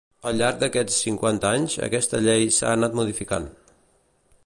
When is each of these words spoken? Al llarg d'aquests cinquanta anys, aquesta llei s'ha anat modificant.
Al 0.29 0.37
llarg 0.37 0.55
d'aquests 0.63 0.95
cinquanta 1.03 1.51
anys, 1.59 1.77
aquesta 1.89 2.23
llei 2.29 2.49
s'ha 2.57 2.75
anat 2.79 3.01
modificant. 3.01 3.51